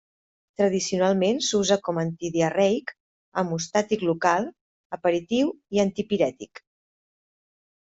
[0.59, 2.95] Tradicionalment s'usa com antidiarreic,
[3.43, 4.49] hemostàtic local,
[4.99, 6.67] aperitiu i antipirètic.